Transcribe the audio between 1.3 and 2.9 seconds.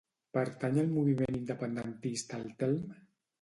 independentista el Telm?